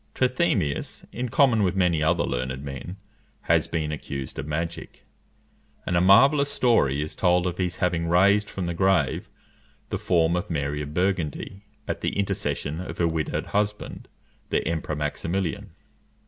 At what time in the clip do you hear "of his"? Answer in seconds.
7.45-7.75